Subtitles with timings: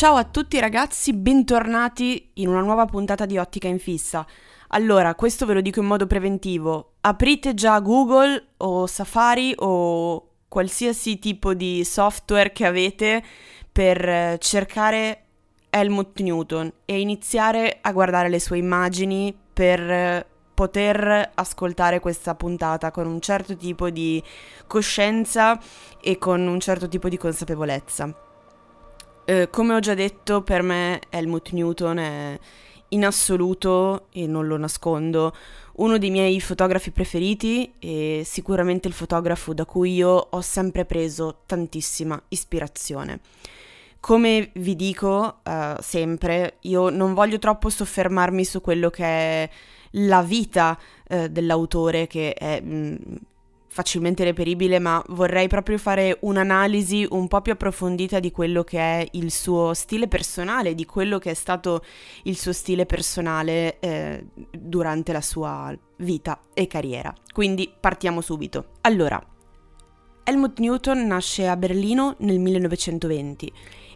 [0.00, 4.26] Ciao a tutti ragazzi, bentornati in una nuova puntata di Ottica in Fissa.
[4.68, 11.18] Allora, questo ve lo dico in modo preventivo, aprite già Google o Safari o qualsiasi
[11.18, 13.22] tipo di software che avete
[13.70, 15.24] per eh, cercare
[15.70, 22.90] Helmut Newton e iniziare a guardare le sue immagini per eh, poter ascoltare questa puntata
[22.90, 24.22] con un certo tipo di
[24.66, 25.58] coscienza
[26.02, 28.14] e con un certo tipo di consapevolezza.
[29.24, 32.38] Eh, come ho già detto, per me Helmut Newton è
[32.88, 35.34] in assoluto, e non lo nascondo,
[35.76, 41.42] uno dei miei fotografi preferiti e sicuramente il fotografo da cui io ho sempre preso
[41.46, 43.20] tantissima ispirazione.
[44.00, 49.50] Come vi dico eh, sempre, io non voglio troppo soffermarmi su quello che è
[49.92, 52.98] la vita eh, dell'autore, che è mh,
[53.68, 59.06] facilmente reperibile, ma vorrei proprio fare un'analisi un po' più approfondita di quello che è
[59.12, 61.84] il suo stile personale, di quello che è stato
[62.24, 67.14] il suo stile personale eh, durante la sua vita e carriera.
[67.32, 68.70] Quindi partiamo subito.
[68.82, 69.22] Allora,
[70.24, 73.52] Helmut Newton nasce a Berlino nel 1920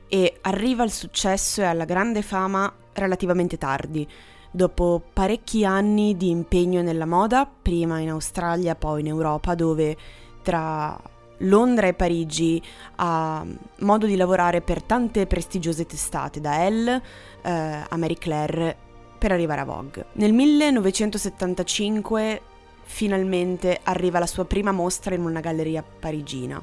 [0.08, 4.08] e arriva al successo e alla grande fama relativamente tardi
[4.54, 9.96] dopo parecchi anni di impegno nella moda, prima in Australia, poi in Europa, dove
[10.42, 10.96] tra
[11.38, 12.62] Londra e Parigi
[12.96, 13.44] ha
[13.80, 17.02] modo di lavorare per tante prestigiose testate, da Elle
[17.42, 18.76] eh, a Marie Claire,
[19.18, 20.06] per arrivare a Vogue.
[20.12, 22.40] Nel 1975
[22.84, 26.62] finalmente arriva la sua prima mostra in una galleria parigina.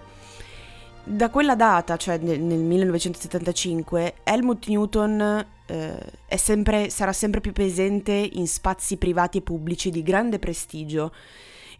[1.03, 8.11] Da quella data, cioè nel, nel 1975, Helmut Newton eh, sempre, sarà sempre più presente
[8.11, 11.11] in spazi privati e pubblici di grande prestigio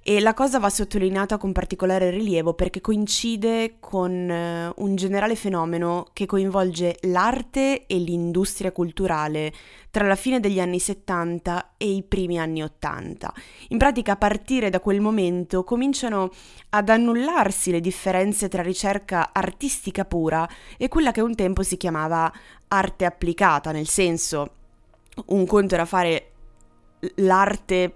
[0.04, 6.08] e la cosa va sottolineata con particolare rilievo perché coincide con eh, un generale fenomeno
[6.12, 9.54] che coinvolge l'arte e l'industria culturale
[9.92, 13.34] tra la fine degli anni 70 e i primi anni 80.
[13.70, 16.32] In pratica a partire da quel momento cominciano
[16.70, 22.32] ad annullarsi le differenze tra ricerca artistica pura e quella che un tempo si chiamava
[22.70, 24.54] arte applicata, nel senso
[25.28, 26.32] un conto era fare
[27.16, 27.96] l'arte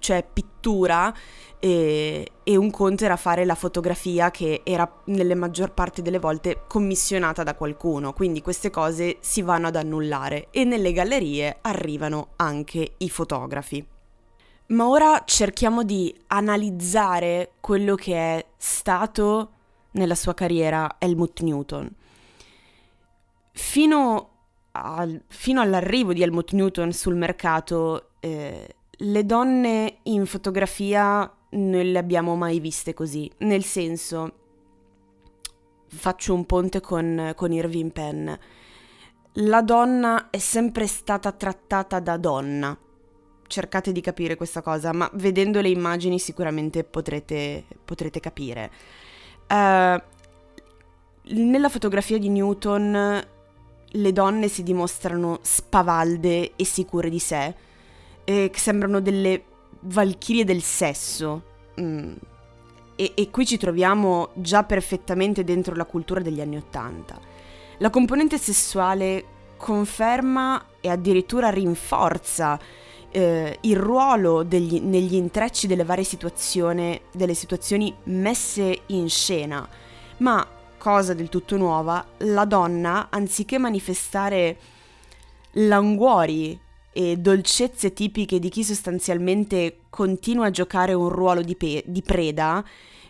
[0.00, 1.14] cioè pittura,
[1.60, 6.62] e, e, un conto era fare la fotografia che era nelle maggior parte delle volte
[6.66, 12.94] commissionata da qualcuno, quindi queste cose si vanno ad annullare e nelle gallerie arrivano anche
[12.98, 13.86] i fotografi.
[14.68, 19.50] Ma ora cerchiamo di analizzare quello che è stato
[19.92, 21.90] nella sua carriera Helmut Newton.
[23.52, 24.30] Fino,
[24.72, 31.98] al, fino all'arrivo di Helmut Newton sul mercato, eh, le donne in fotografia non le
[31.98, 34.32] abbiamo mai viste così, nel senso,
[35.86, 38.30] faccio un ponte con, con Irving Penn,
[39.34, 42.76] la donna è sempre stata trattata da donna.
[43.46, 48.70] Cercate di capire questa cosa, ma vedendo le immagini sicuramente potrete, potrete capire.
[49.48, 50.00] Uh,
[51.32, 53.24] nella fotografia di Newton
[53.92, 57.54] le donne si dimostrano spavalde e sicure di sé,
[58.30, 59.42] eh, che sembrano delle
[59.80, 61.42] valchirie del sesso.
[61.80, 62.12] Mm.
[62.94, 67.18] E, e, qui ci troviamo già perfettamente dentro la cultura degli anni Ottanta.
[67.78, 72.58] La componente sessuale conferma e addirittura rinforza
[73.10, 79.66] eh, il ruolo degli, negli intrecci delle varie situazioni, delle situazioni messe in scena,
[80.18, 80.46] ma
[80.78, 84.56] cosa del tutto nuova, la donna, anziché manifestare
[85.52, 86.58] languori
[86.92, 92.64] e dolcezze tipiche di chi sostanzialmente continua a giocare un ruolo di, pe- di preda,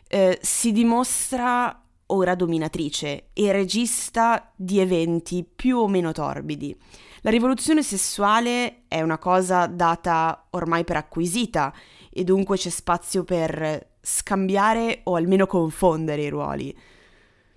[0.09, 6.77] eh, si dimostra ora dominatrice e regista di eventi più o meno torbidi.
[7.23, 11.73] La rivoluzione sessuale è una cosa data ormai per acquisita
[12.11, 16.77] e dunque c'è spazio per scambiare o almeno confondere i ruoli.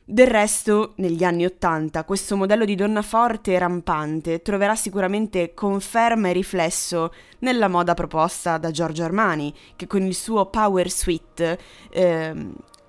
[0.05, 6.27] Del resto, negli anni Ottanta, questo modello di donna forte e rampante troverà sicuramente conferma
[6.27, 11.57] e riflesso nella moda proposta da Giorgio Armani, che con il suo Power Suite
[11.89, 12.33] eh,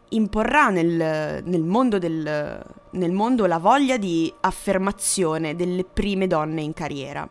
[0.08, 6.72] imporrà nel, nel, mondo del, nel mondo la voglia di affermazione delle prime donne in
[6.72, 7.30] carriera.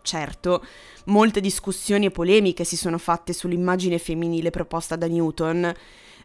[0.00, 0.64] Certo,
[1.04, 5.74] molte discussioni e polemiche si sono fatte sull'immagine femminile proposta da Newton,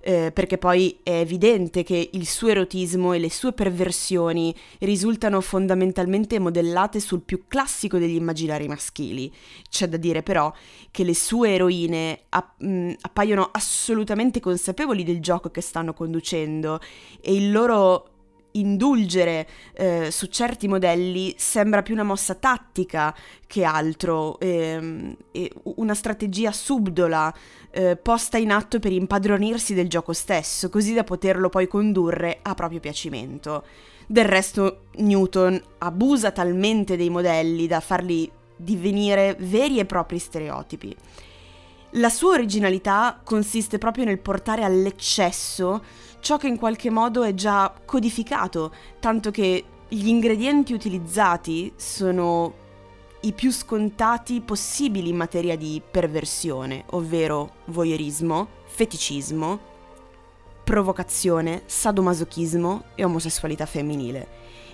[0.07, 6.37] eh, perché poi è evidente che il suo erotismo e le sue perversioni risultano fondamentalmente
[6.37, 9.33] modellate sul più classico degli immaginari maschili.
[9.67, 10.53] C'è da dire però
[10.91, 16.79] che le sue eroine app- mh, appaiono assolutamente consapevoli del gioco che stanno conducendo
[17.19, 18.14] e il loro
[18.57, 23.15] indulgere eh, su certi modelli sembra più una mossa tattica
[23.47, 25.15] che altro, ehm,
[25.63, 27.33] una strategia subdola
[27.71, 32.53] eh, posta in atto per impadronirsi del gioco stesso, così da poterlo poi condurre a
[32.53, 33.63] proprio piacimento.
[34.07, 40.95] Del resto Newton abusa talmente dei modelli da farli divenire veri e propri stereotipi.
[41.97, 45.81] La sua originalità consiste proprio nel portare all'eccesso
[46.19, 52.63] ciò che in qualche modo è già codificato, tanto che gli ingredienti utilizzati sono
[53.21, 59.59] i più scontati possibili in materia di perversione, ovvero voyeurismo, feticismo,
[60.65, 64.27] provocazione, sadomasochismo e omosessualità femminile.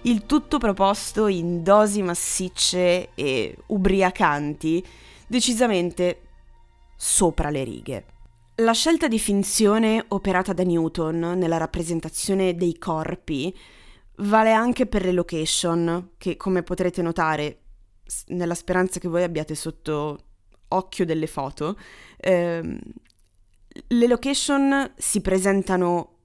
[0.04, 4.84] Il tutto proposto in dosi massicce e ubriacanti,
[5.28, 6.22] decisamente
[7.04, 8.06] sopra le righe.
[8.58, 13.58] La scelta di finzione operata da Newton nella rappresentazione dei corpi
[14.18, 17.62] vale anche per le location, che come potrete notare,
[18.28, 20.26] nella speranza che voi abbiate sotto
[20.68, 21.76] occhio delle foto,
[22.18, 22.80] ehm,
[23.88, 26.18] le location si presentano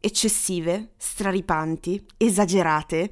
[0.00, 3.10] eccessive, straripanti, esagerate,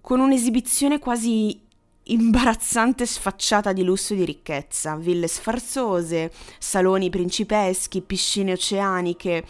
[0.00, 1.61] con un'esibizione quasi
[2.04, 9.44] imbarazzante sfacciata di lusso e di ricchezza, ville sfarzose, saloni principeschi, piscine oceaniche.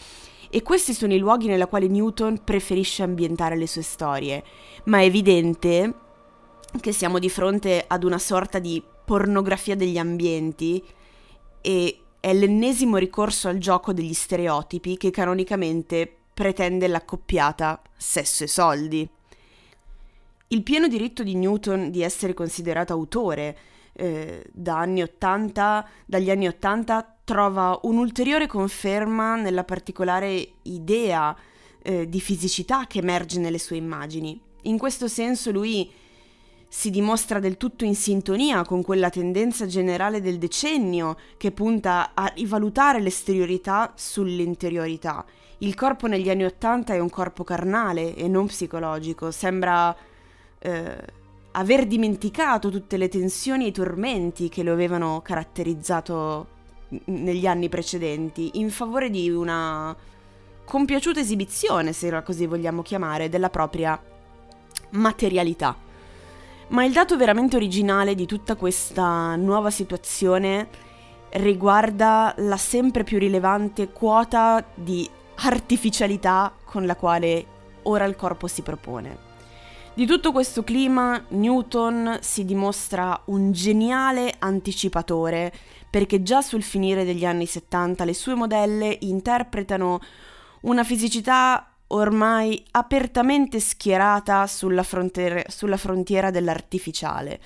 [0.50, 4.44] E questi sono i luoghi nella quali Newton preferisce ambientare le sue storie.
[4.84, 5.94] Ma è evidente
[6.80, 10.82] che siamo di fronte ad una sorta di pornografia degli ambienti
[11.60, 19.08] e è l'ennesimo ricorso al gioco degli stereotipi che canonicamente pretende l'accoppiata sesso e soldi
[20.52, 23.56] il pieno diritto di Newton di essere considerato autore
[23.94, 31.34] eh, da anni 80, dagli anni 80 trova un'ulteriore conferma nella particolare idea
[31.82, 34.40] eh, di fisicità che emerge nelle sue immagini.
[34.62, 35.90] In questo senso lui
[36.68, 42.26] si dimostra del tutto in sintonia con quella tendenza generale del decennio che punta a
[42.34, 45.24] rivalutare l'esteriorità sull'interiorità.
[45.58, 49.94] Il corpo negli anni Ottanta è un corpo carnale e non psicologico, sembra
[50.62, 50.96] eh,
[51.52, 56.46] aver dimenticato tutte le tensioni e i tormenti che lo avevano caratterizzato
[57.06, 59.94] negli anni precedenti in favore di una
[60.64, 64.00] compiaciuta esibizione, se così vogliamo chiamare, della propria
[64.90, 65.76] materialità.
[66.68, 70.68] Ma il dato veramente originale di tutta questa nuova situazione
[71.32, 77.46] riguarda la sempre più rilevante quota di artificialità con la quale
[77.82, 79.31] ora il corpo si propone.
[79.94, 85.52] Di tutto questo clima Newton si dimostra un geniale anticipatore
[85.90, 90.00] perché già sul finire degli anni 70 le sue modelle interpretano
[90.62, 97.38] una fisicità ormai apertamente schierata sulla, frontiera, sulla frontiera dell'artificiale.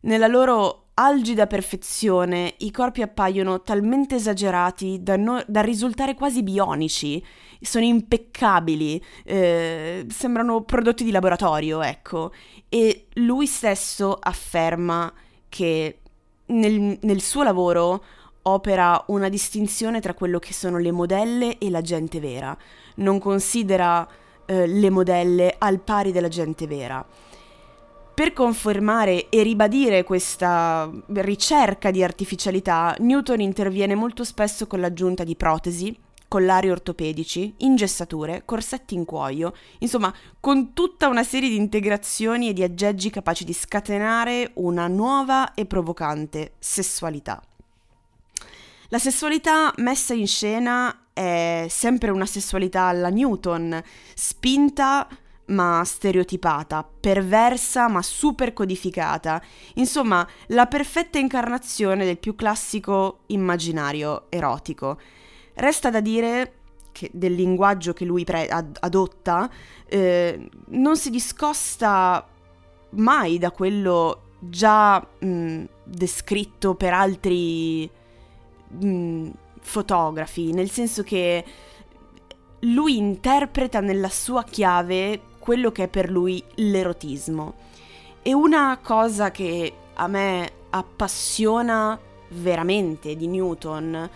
[0.00, 7.22] Nella loro algida perfezione i corpi appaiono talmente esagerati da, no- da risultare quasi bionici,
[7.60, 12.32] sono impeccabili, eh, sembrano prodotti di laboratorio, ecco.
[12.68, 15.12] E lui stesso afferma
[15.48, 15.98] che
[16.46, 18.02] nel, nel suo lavoro
[18.42, 22.56] opera una distinzione tra quello che sono le modelle e la gente vera,
[22.96, 24.06] non considera
[24.46, 27.04] eh, le modelle al pari della gente vera.
[28.16, 35.36] Per confermare e ribadire questa ricerca di artificialità, Newton interviene molto spesso con l'aggiunta di
[35.36, 35.94] protesi,
[36.26, 42.62] collari ortopedici, ingessature, corsetti in cuoio, insomma, con tutta una serie di integrazioni e di
[42.62, 47.38] aggeggi capaci di scatenare una nuova e provocante sessualità.
[48.88, 53.78] La sessualità messa in scena è sempre una sessualità alla Newton,
[54.14, 55.06] spinta
[55.46, 59.40] ma stereotipata, perversa ma super codificata,
[59.74, 64.98] insomma la perfetta incarnazione del più classico immaginario erotico.
[65.54, 66.52] Resta da dire
[66.92, 69.50] che del linguaggio che lui pre- ad- adotta
[69.86, 72.26] eh, non si discosta
[72.90, 77.88] mai da quello già mh, descritto per altri
[78.68, 81.44] mh, fotografi, nel senso che
[82.60, 87.54] lui interpreta nella sua chiave quello che è per lui l'erotismo.
[88.20, 91.96] E una cosa che a me appassiona
[92.30, 94.10] veramente di Newton,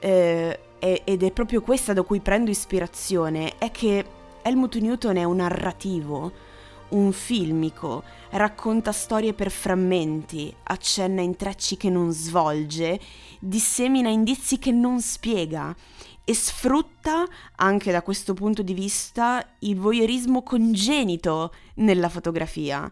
[0.00, 4.04] eh, ed è proprio questa da cui prendo ispirazione, è che
[4.42, 6.32] Helmut Newton è un narrativo,
[6.92, 12.98] un filmico, racconta storie per frammenti, accenna intrecci che non svolge,
[13.38, 15.74] dissemina indizi che non spiega
[16.24, 22.90] e sfrutta anche da questo punto di vista il voyeurismo congenito nella fotografia,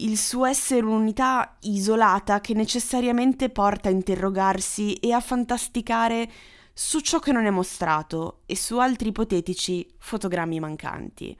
[0.00, 6.30] il suo essere un'unità isolata che necessariamente porta a interrogarsi e a fantasticare
[6.72, 11.36] su ciò che non è mostrato e su altri ipotetici fotogrammi mancanti.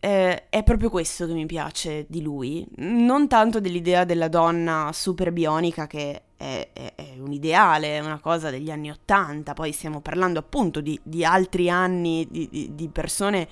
[0.00, 5.32] Eh, è proprio questo che mi piace di lui, non tanto dell'idea della donna super
[5.32, 10.00] bionica che è, è, è, un ideale, è una cosa degli anni Ottanta, poi stiamo
[10.00, 13.48] parlando appunto di, di altri anni, di, di, di, persone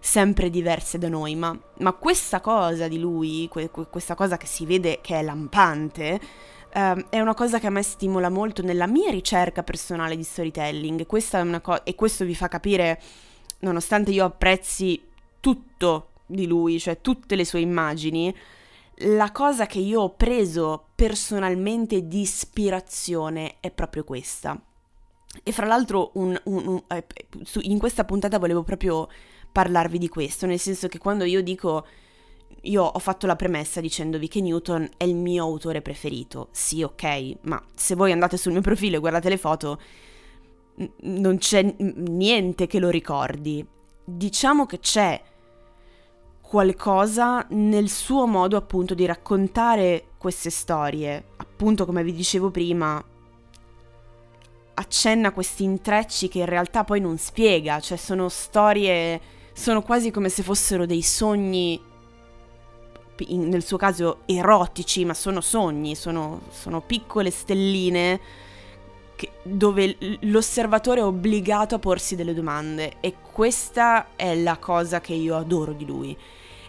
[0.00, 4.46] sempre diverse da noi, ma, ma questa cosa di lui, que, que, questa cosa che
[4.46, 6.20] si vede che è lampante,
[6.74, 11.04] Uh, è una cosa che a me stimola molto nella mia ricerca personale di storytelling.
[11.60, 12.98] Co- e questo vi fa capire,
[13.58, 14.98] nonostante io apprezzi
[15.42, 18.34] tutto di lui, cioè tutte le sue immagini,
[19.06, 24.60] la cosa che io ho preso personalmente di ispirazione è proprio questa.
[25.42, 27.06] E fra l'altro un, un, un, eh,
[27.62, 29.08] in questa puntata volevo proprio
[29.50, 31.86] parlarvi di questo, nel senso che quando io dico,
[32.62, 37.38] io ho fatto la premessa dicendovi che Newton è il mio autore preferito, sì ok,
[37.42, 39.80] ma se voi andate sul mio profilo e guardate le foto,
[41.00, 43.66] non c'è niente che lo ricordi.
[44.04, 45.20] Diciamo che c'è
[46.52, 51.28] qualcosa nel suo modo appunto di raccontare queste storie.
[51.36, 53.02] Appunto, come vi dicevo prima,
[54.74, 59.18] accenna questi intrecci che in realtà poi non spiega, cioè sono storie,
[59.54, 61.80] sono quasi come se fossero dei sogni,
[63.28, 68.20] in, nel suo caso erotici, ma sono sogni, sono, sono piccole stelline
[69.16, 75.14] che, dove l'osservatore è obbligato a porsi delle domande e questa è la cosa che
[75.14, 76.18] io adoro di lui.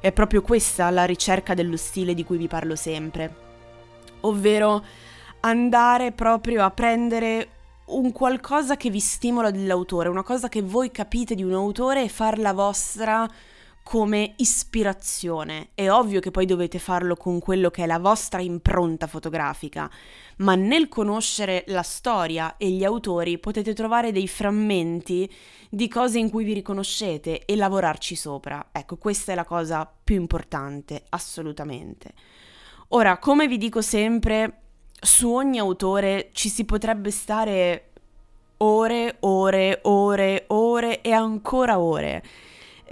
[0.03, 3.33] È proprio questa la ricerca dello stile di cui vi parlo sempre.
[4.19, 4.83] Ovvero
[5.39, 7.47] andare proprio a prendere
[7.85, 12.09] un qualcosa che vi stimola dell'autore, una cosa che voi capite di un autore e
[12.09, 13.25] farla vostra
[13.83, 15.69] come ispirazione.
[15.75, 19.91] È ovvio che poi dovete farlo con quello che è la vostra impronta fotografica,
[20.37, 25.31] ma nel conoscere la storia e gli autori potete trovare dei frammenti
[25.69, 28.69] di cose in cui vi riconoscete e lavorarci sopra.
[28.71, 32.13] Ecco, questa è la cosa più importante, assolutamente.
[32.89, 34.61] Ora, come vi dico sempre,
[34.99, 37.89] su ogni autore ci si potrebbe stare
[38.57, 42.23] ore, ore, ore, ore e ancora ore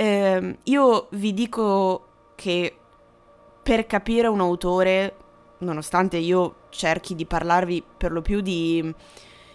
[0.02, 2.76] eh, io vi dico che
[3.62, 5.16] per capire un autore,
[5.60, 8.92] nonostante io cerchi di parlarvi per lo più di,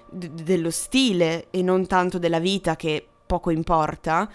[0.09, 4.31] d- dello stile e non tanto della vita che poco importa,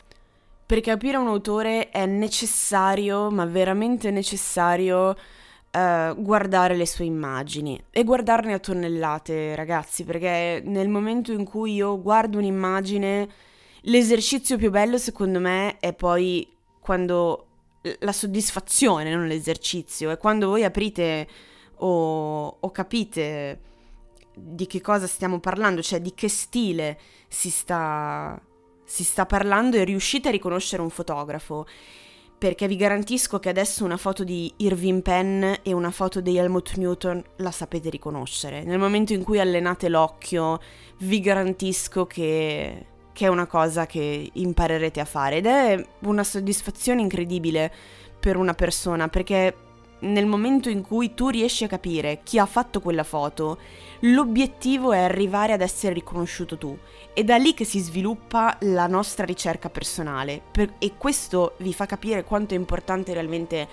[0.66, 5.16] per capire un autore è necessario, ma veramente necessario,
[5.72, 11.76] Uh, guardare le sue immagini e guardarne a tonnellate, ragazzi, perché nel momento in cui
[11.76, 13.30] io guardo un'immagine
[13.86, 16.48] L'esercizio più bello secondo me è poi
[16.80, 17.48] quando
[18.00, 21.28] la soddisfazione, non l'esercizio, è quando voi aprite
[21.78, 23.60] o, o capite
[24.36, 28.40] di che cosa stiamo parlando, cioè di che stile si sta,
[28.84, 31.66] si sta parlando e riuscite a riconoscere un fotografo.
[32.38, 36.76] Perché vi garantisco che adesso una foto di Irving Penn e una foto di Helmut
[36.78, 38.64] Newton la sapete riconoscere.
[38.64, 40.60] Nel momento in cui allenate l'occhio,
[41.02, 42.88] vi garantisco che
[43.22, 47.72] che è una cosa che imparerete a fare ed è una soddisfazione incredibile
[48.20, 49.56] per una persona perché
[50.00, 53.60] nel momento in cui tu riesci a capire chi ha fatto quella foto,
[54.00, 56.76] l'obiettivo è arrivare ad essere riconosciuto tu.
[57.14, 61.86] È da lì che si sviluppa la nostra ricerca personale per, e questo vi fa
[61.86, 63.68] capire quanto è importante realmente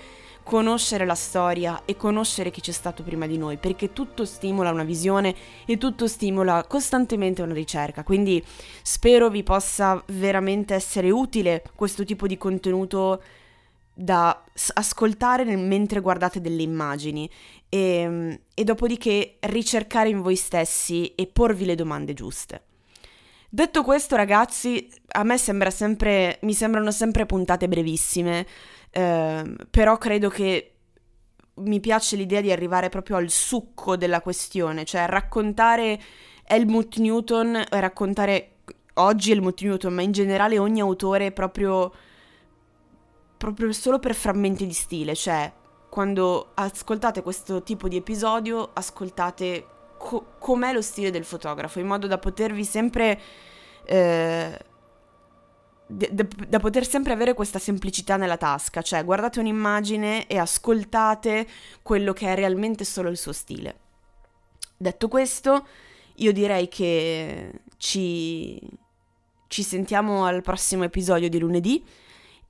[0.49, 4.83] conoscere la storia e conoscere chi c'è stato prima di noi, perché tutto stimola una
[4.83, 5.35] visione
[5.67, 8.03] e tutto stimola costantemente una ricerca.
[8.03, 8.43] Quindi
[8.81, 13.21] spero vi possa veramente essere utile questo tipo di contenuto
[13.93, 17.29] da ascoltare nel, mentre guardate delle immagini
[17.69, 22.63] e, ehm, e dopodiché ricercare in voi stessi e porvi le domande giuste.
[23.51, 28.45] Detto questo, ragazzi, a me sembra sempre, mi sembrano sempre puntate brevissime,
[28.91, 30.73] eh, però credo che
[31.55, 35.99] mi piace l'idea di arrivare proprio al succo della questione, cioè raccontare
[36.43, 38.57] Helmut Newton, eh, raccontare
[38.95, 41.91] oggi Helmut Newton, ma in generale ogni autore proprio
[43.37, 45.51] proprio solo per frammenti di stile, cioè
[45.89, 49.65] quando ascoltate questo tipo di episodio, ascoltate
[49.97, 53.19] co- com'è lo stile del fotografo, in modo da potervi sempre...
[53.85, 54.59] Eh,
[55.89, 61.47] da, poter sempre avere questa semplicità nella tasca, cioè guardate un'immagine e ascoltate
[61.81, 63.79] quello che è realmente solo il suo stile.
[64.77, 65.67] Detto questo,
[66.15, 68.61] io direi che ci,
[69.47, 71.83] ci sentiamo al prossimo episodio di lunedì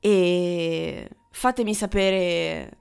[0.02, 2.78] e fatemi sapere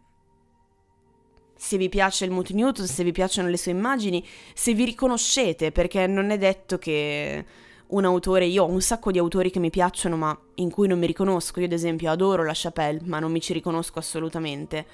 [1.55, 5.71] se vi piace il Mood Newton, se vi piacciono le sue immagini, se vi riconoscete,
[5.71, 7.45] perché non è detto che
[7.89, 10.99] un autore, io ho un sacco di autori che mi piacciono ma in cui non
[10.99, 14.87] mi riconosco, io ad esempio adoro la Chapelle ma non mi ci riconosco assolutamente.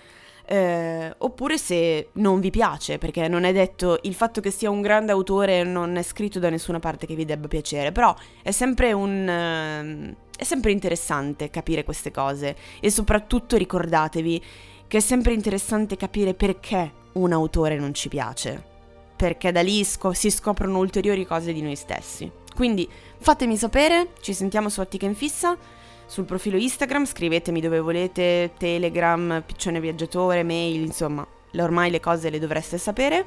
[0.47, 4.83] Eh, oppure se non vi piace, perché non è detto il fatto che sia un
[4.83, 8.93] grande autore non è scritto da nessuna parte che vi debba piacere, però è sempre
[8.93, 9.29] un...
[9.29, 14.43] Eh, è sempre interessante capire queste cose e soprattutto ricordatevi
[14.89, 18.63] che è sempre interessante capire perché un autore non ci piace,
[19.17, 22.31] perché da lì sco- si scoprono ulteriori cose di noi stessi.
[22.55, 25.57] Quindi fatemi sapere, ci sentiamo su Attica in Fissa
[26.07, 32.39] sul profilo Instagram, scrivetemi dove volete, Telegram, Piccione Viaggiatore, mail, insomma, ormai le cose le
[32.39, 33.27] dovreste sapere.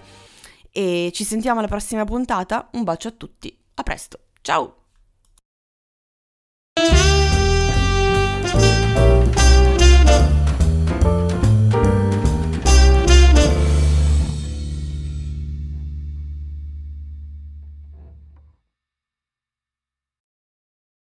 [0.71, 2.69] E ci sentiamo alla prossima puntata.
[2.73, 4.76] Un bacio a tutti, a presto, ciao!